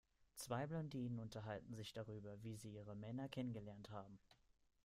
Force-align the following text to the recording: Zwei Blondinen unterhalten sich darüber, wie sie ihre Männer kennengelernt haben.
Zwei 0.35 0.65
Blondinen 0.65 1.19
unterhalten 1.19 1.75
sich 1.75 1.93
darüber, 1.93 2.41
wie 2.41 2.55
sie 2.55 2.73
ihre 2.73 2.95
Männer 2.95 3.29
kennengelernt 3.29 3.91
haben. 3.91 4.17